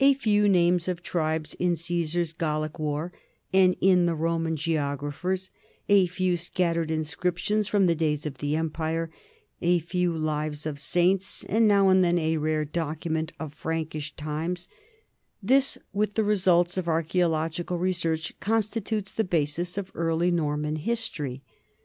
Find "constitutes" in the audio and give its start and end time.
18.40-19.12